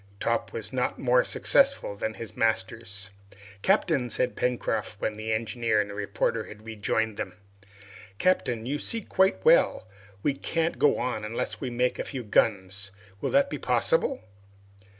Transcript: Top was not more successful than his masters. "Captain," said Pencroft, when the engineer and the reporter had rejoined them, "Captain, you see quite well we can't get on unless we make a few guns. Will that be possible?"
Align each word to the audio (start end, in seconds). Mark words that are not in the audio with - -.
Top 0.19 0.51
was 0.51 0.73
not 0.73 0.97
more 0.97 1.23
successful 1.23 1.95
than 1.95 2.15
his 2.15 2.35
masters. 2.35 3.11
"Captain," 3.61 4.09
said 4.09 4.35
Pencroft, 4.35 4.99
when 4.99 5.13
the 5.13 5.31
engineer 5.31 5.79
and 5.79 5.91
the 5.91 5.93
reporter 5.93 6.45
had 6.45 6.65
rejoined 6.65 7.17
them, 7.17 7.33
"Captain, 8.17 8.65
you 8.65 8.79
see 8.79 9.01
quite 9.01 9.45
well 9.45 9.87
we 10.23 10.33
can't 10.33 10.79
get 10.79 10.97
on 10.97 11.23
unless 11.23 11.61
we 11.61 11.69
make 11.69 11.99
a 11.99 12.03
few 12.03 12.23
guns. 12.23 12.89
Will 13.21 13.29
that 13.29 13.47
be 13.51 13.59
possible?" 13.59 14.23